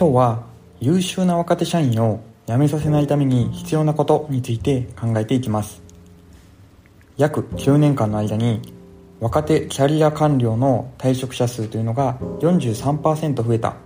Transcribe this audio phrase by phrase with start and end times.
[0.00, 0.46] 今日は
[0.80, 5.82] 優秀な若手社員を辞めさせないために必要なことについて考えていきます。
[7.18, 8.62] 約9年間の間に
[9.20, 13.76] 若手キャリア官僚の退職者数というのが43%増えた。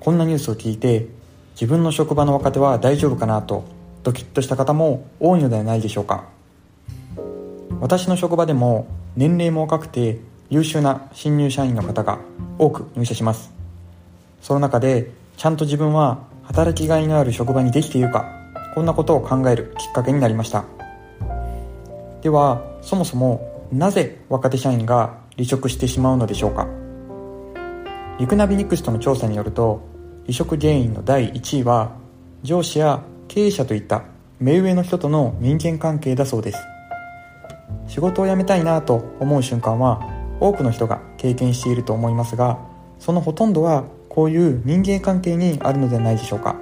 [0.00, 1.06] こんなニュースを聞いて
[1.52, 3.64] 自分の職場の若手は大丈夫かなと
[4.02, 6.26] ドキッとした方も多いのではないでしょうか。
[7.80, 10.18] 私の職場でも年齢も若くて
[10.50, 12.18] 優秀な新入社員の方が
[12.58, 13.50] 多く入社します。
[14.42, 18.28] その中でちゃんと自分は働きがいのある職場にできているか
[18.74, 20.64] こんなことを考えるきっかけになりました。
[22.22, 26.66] ではそもそもなぜ若手社員が離職してしまうのでしょうか。
[28.18, 29.80] リクナビニクストの調査によると
[30.22, 31.92] 離職原因の第1位は
[32.42, 34.02] 上司や経営者といった
[34.40, 36.58] 目上の人との人間関係だそうです。
[37.86, 40.00] 仕事を辞めたいなと思う瞬間は
[40.40, 42.58] 多くの人が経験していると思いますが
[42.98, 46.56] そのほとんどはこういう人間関係にあるのではないでしょうか。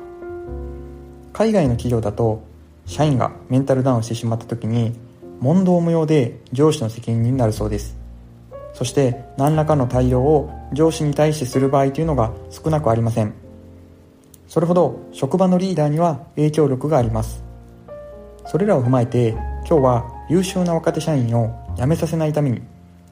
[1.33, 2.42] 海外の企業だと
[2.86, 4.94] 社員がメンタルダウンしてしまった時に
[5.41, 7.97] 問答無用で上司の責任になるそうです。
[8.72, 13.33] そして何らかの対応を上司に対してする場合というのが少なくありません。
[14.48, 17.42] それほど職場のリーダーには影響力があります。
[18.47, 22.62] それらを踏まえて今日は優秀な若手社員を辞めさせないために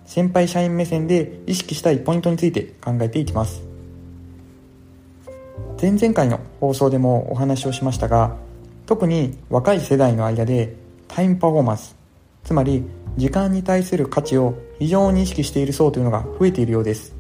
[0.06, 3.73] 先輩社員目線で意識したいポイントについて考えていきます。
[5.80, 8.36] 前々回の放送でもお話をしましたが
[8.86, 10.76] 特に若い世代の間で
[11.08, 11.96] タイムパフォーマンス
[12.44, 12.84] つまり
[13.16, 17.14] 時間に対する価値を非常に意識している層というのが増えているようです。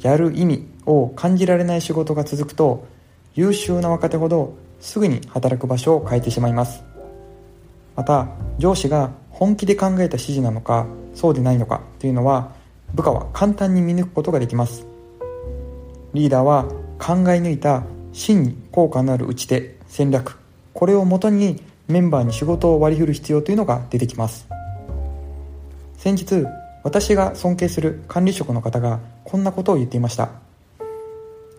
[0.00, 2.86] やる意味を感じられない仕事が続くと
[3.34, 6.84] 優秀な若手ほどすぐに働く場所を変えてしまいます。
[7.96, 12.52] また上司が本気で考えた指示なのかそうでないのかというのは
[12.92, 14.86] 部下は簡単に見抜くことができます。
[16.12, 16.66] リーダーは
[16.98, 20.38] 考え抜いた真に効果のある打ち手戦略
[20.72, 24.46] これをもとにメンバーに仕事を割り振る必要というのが出てきます。
[25.96, 26.46] 先日
[26.82, 30.30] 私が尊敬する管理職の方がこんなことを言っていました。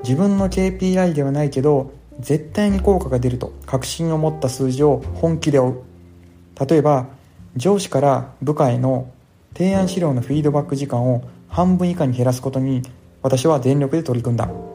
[0.03, 5.83] 自分の KPI ではないけど絶対に効果が出ると確信を持った数字を本気で追う。
[6.67, 7.07] 例えば
[7.55, 9.09] 上司から部下への
[9.53, 12.83] 提案資料のフィードバック時間を半分以下に減らすことに
[13.21, 14.74] 私は全力で取り組んだ。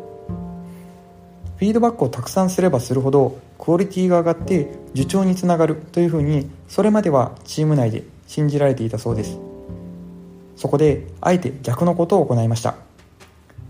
[1.60, 9.38] フィードバックをたくさんすればするほどクオリティが上がって受長につながるというふうにそれまではチーム内で信じられていたそうです。
[10.56, 12.76] そこであえて逆のことを行いました。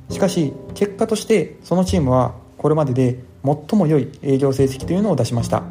[0.08, 5.64] しかし結果としてそのチームはこれまでで最も良い営業成績というのを出しました。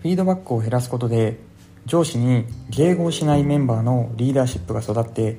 [0.00, 1.38] フィードバックを減らすことで
[1.84, 5.36] 上司に迎合しないメンバーのリーダーシップが育って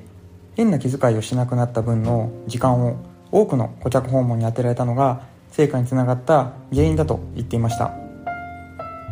[0.56, 2.98] 変な気遣いをしなくなった分の時間を
[3.32, 7.94] 多くの顧客訪問に充てられたのが成果につながった原因だと言っていました。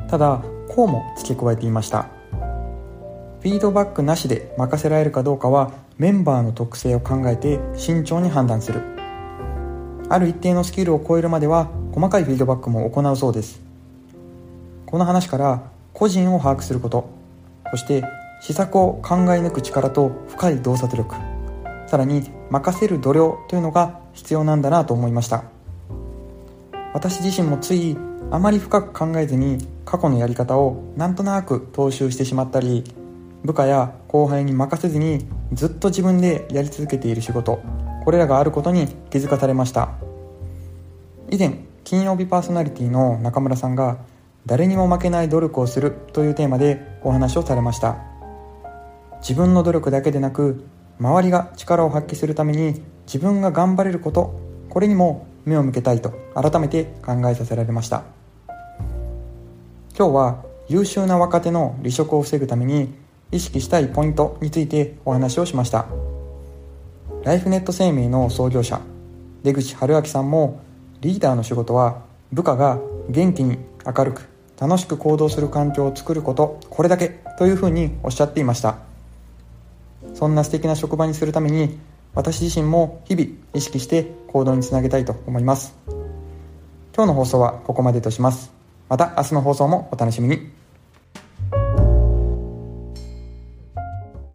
[0.10, 2.08] ただこうも付け加えていました。
[3.42, 8.82] フィードバックなしで任せられるかどうかはメンバーの特性を考えて慎重に判断する。
[10.10, 13.62] ある一定のスキルを超えるまでは細かいフィードバックも行うそうです。
[14.88, 15.62] この話から
[15.94, 17.08] 個人を把握すること
[17.70, 18.04] そして
[18.42, 21.16] 施策を考え抜く力と深い洞察力。
[21.88, 25.44] さらに任せる度量というのが必要なんだなと思いました。
[26.94, 27.98] 私自身もつい
[28.32, 32.84] あまり深く考えずに過去のやり方をなんとなく踏襲してしまったり
[33.44, 37.60] 部下や後輩に任せずにずっと自分でやり続けている仕事。
[38.04, 39.92] これらがあることに気づかされました。
[41.30, 43.98] 以前金曜日パーソナリティの中村さんが
[44.46, 47.98] 誰にも負けない努力をするというテーマでお話をされました。
[49.22, 50.64] 自分の努力だけでなく
[51.00, 58.04] 周りが力を発揮するために自分が頑張れることこれにも目を向けたいと改めて考えさせられました。
[59.98, 62.94] 今日は優秀な若手の離職を防ぐために
[63.32, 65.86] 意識したいポイントについてお話をしました。
[67.24, 68.82] ライフネット生命の創業者
[69.44, 70.62] 出口春明さんも
[71.02, 72.02] リーダーの仕事は
[72.32, 72.80] 部下が
[73.10, 74.28] 元気に明るく
[74.60, 78.78] 楽しく行動する環境を作ることこれだけというふうにおっしゃっていました。
[80.14, 81.78] そんな素敵な職場にするために
[82.14, 85.76] 私自身も日々意識して行動につなげたいと思います。
[86.96, 88.52] 今日の放送はここまでとします。
[88.90, 90.61] また明日の放送もお楽しみに。